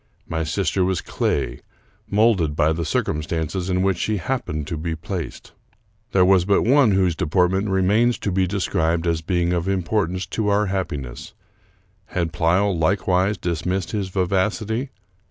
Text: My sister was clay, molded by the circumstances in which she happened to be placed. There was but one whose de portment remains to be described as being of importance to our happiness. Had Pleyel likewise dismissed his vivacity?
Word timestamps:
My 0.27 0.43
sister 0.43 0.83
was 0.83 0.99
clay, 0.99 1.59
molded 2.09 2.55
by 2.55 2.73
the 2.73 2.85
circumstances 2.85 3.69
in 3.69 3.83
which 3.83 3.99
she 3.99 4.17
happened 4.17 4.65
to 4.65 4.75
be 4.75 4.95
placed. 4.95 5.51
There 6.11 6.25
was 6.25 6.43
but 6.43 6.63
one 6.63 6.93
whose 6.93 7.15
de 7.15 7.27
portment 7.27 7.69
remains 7.69 8.17
to 8.17 8.31
be 8.31 8.47
described 8.47 9.05
as 9.05 9.21
being 9.21 9.53
of 9.53 9.67
importance 9.67 10.25
to 10.33 10.47
our 10.47 10.65
happiness. 10.65 11.35
Had 12.07 12.33
Pleyel 12.33 12.75
likewise 12.75 13.37
dismissed 13.37 13.91
his 13.91 14.09
vivacity? 14.09 14.89